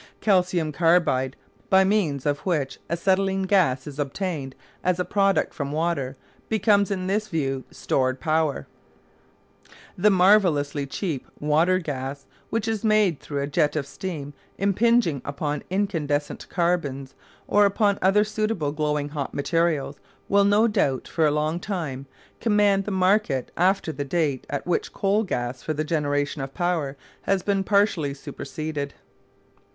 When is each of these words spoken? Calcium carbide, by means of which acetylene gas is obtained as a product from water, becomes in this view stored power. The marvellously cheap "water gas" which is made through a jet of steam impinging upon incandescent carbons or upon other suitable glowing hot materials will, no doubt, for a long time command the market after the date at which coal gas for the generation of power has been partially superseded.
Calcium 0.19 0.71
carbide, 0.71 1.35
by 1.69 1.83
means 1.83 2.25
of 2.25 2.39
which 2.39 2.79
acetylene 2.89 3.43
gas 3.45 3.85
is 3.85 3.99
obtained 3.99 4.55
as 4.83 4.99
a 4.99 5.05
product 5.05 5.53
from 5.53 5.71
water, 5.71 6.17
becomes 6.49 6.89
in 6.89 7.05
this 7.05 7.27
view 7.27 7.65
stored 7.69 8.19
power. 8.19 8.65
The 9.95 10.09
marvellously 10.09 10.87
cheap 10.87 11.27
"water 11.39 11.77
gas" 11.77 12.25
which 12.49 12.67
is 12.67 12.83
made 12.83 13.19
through 13.19 13.41
a 13.43 13.45
jet 13.45 13.75
of 13.75 13.85
steam 13.85 14.33
impinging 14.57 15.21
upon 15.23 15.61
incandescent 15.69 16.49
carbons 16.49 17.13
or 17.47 17.67
upon 17.67 17.99
other 18.01 18.23
suitable 18.23 18.71
glowing 18.71 19.09
hot 19.09 19.35
materials 19.35 19.99
will, 20.27 20.45
no 20.45 20.67
doubt, 20.67 21.07
for 21.07 21.27
a 21.27 21.29
long 21.29 21.59
time 21.59 22.07
command 22.39 22.85
the 22.85 22.89
market 22.91 23.51
after 23.55 23.91
the 23.91 24.03
date 24.03 24.47
at 24.49 24.65
which 24.65 24.93
coal 24.93 25.23
gas 25.23 25.61
for 25.61 25.75
the 25.75 25.83
generation 25.83 26.41
of 26.41 26.55
power 26.55 26.97
has 27.25 27.43
been 27.43 27.63
partially 27.63 28.15
superseded. 28.15 28.95